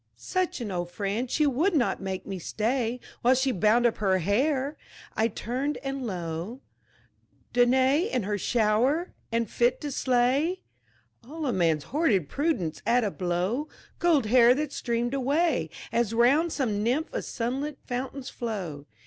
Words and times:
"Such 0.15 0.59
an 0.61 0.71
old 0.71 0.89
friend, 0.89 1.29
she 1.29 1.45
would 1.45 1.75
not 1.75 2.01
make 2.01 2.25
me 2.25 2.39
stay 2.39 2.99
While 3.21 3.35
she 3.35 3.51
bound 3.51 3.85
up 3.85 3.97
her 3.97 4.17
hair." 4.17 4.75
I 5.15 5.27
turned, 5.27 5.77
and 5.83 6.07
lo, 6.07 6.61
Danaë 7.53 8.09
in 8.09 8.23
her 8.23 8.39
shower! 8.39 9.13
and 9.31 9.47
fit 9.47 9.79
to 9.81 9.91
slay 9.91 10.63
All 11.23 11.45
a 11.45 11.53
man's 11.53 11.83
hoarded 11.83 12.29
prudence 12.29 12.81
at 12.83 13.03
a 13.03 13.11
blow: 13.11 13.67
Gold 13.99 14.25
hair 14.25 14.55
that 14.55 14.73
streamed 14.73 15.13
away 15.13 15.69
As 15.91 16.15
round 16.15 16.51
some 16.51 16.81
nymph 16.81 17.13
a 17.13 17.21
sunlit 17.21 17.77
fountain's 17.85 18.31
flow. 18.31 18.87